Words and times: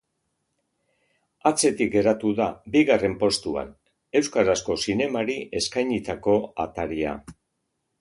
Atzetik 1.49 1.91
geratu 1.97 2.31
da, 2.41 2.47
bigarren 2.77 3.15
postuan, 3.25 3.71
euskarazko 4.23 4.81
zinemari 4.89 5.39
eskainitako 5.63 6.39
ataria. 6.69 7.19